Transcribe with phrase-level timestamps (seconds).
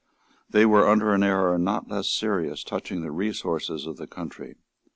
[0.49, 4.55] They were under an error not less serious touching the resources of the country.